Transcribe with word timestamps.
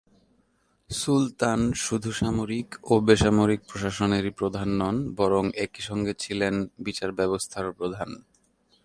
সুলতান 0.89 1.59
শুধু 1.85 2.09
সামরিক 2.11 2.69
ও 2.83 2.93
বেসামরিক 3.07 3.61
প্রশাসনেরই 3.69 4.31
প্রধান 4.31 4.69
নন, 4.79 4.95
বরং 5.15 5.43
একই 5.65 5.81
সঙ্গে 5.89 6.13
ছিলেন 6.19 6.53
বিচারব্যবস্থারও 6.85 7.71
প্রধান। 7.79 8.09